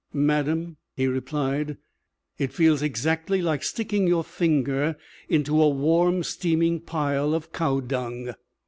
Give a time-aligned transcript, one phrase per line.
[0.13, 1.77] "Madam," he replied,
[2.39, 4.95] "it feels exactly like sticking your finger
[5.29, 8.33] into a warm, steaming pile of cow dung."